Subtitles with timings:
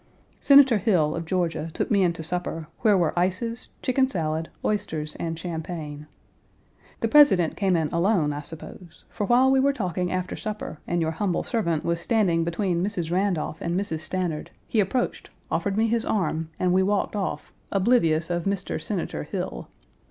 [0.39, 5.15] Senator Hill, of Georgia, took me in to supper, where were ices, chicken salad, oysters,
[5.17, 6.07] and champagne.
[7.01, 11.03] The President came in alone, I suppose, for while we were talking after supper and
[11.03, 13.11] your humble servant was standing between Mrs.
[13.11, 13.99] Randolph and Mrs.
[13.99, 18.81] Stanard, he approached, offered me his arm and we walked off, oblivious of Mr.
[18.81, 19.67] Senator Hill.